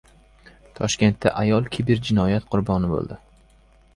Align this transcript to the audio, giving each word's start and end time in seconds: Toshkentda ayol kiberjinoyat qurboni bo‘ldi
Toshkentda 0.79 1.33
ayol 1.41 1.69
kiberjinoyat 1.77 2.47
qurboni 2.55 2.89
bo‘ldi 2.95 3.19